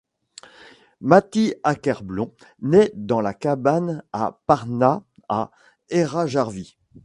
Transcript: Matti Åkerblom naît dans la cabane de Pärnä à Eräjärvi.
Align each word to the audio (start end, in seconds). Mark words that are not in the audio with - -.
Matti 0.99 1.53
Åkerblom 1.63 2.31
naît 2.59 2.91
dans 2.95 3.21
la 3.21 3.35
cabane 3.35 4.03
de 4.15 4.25
Pärnä 4.47 5.03
à 5.29 5.51
Eräjärvi. 5.91 6.75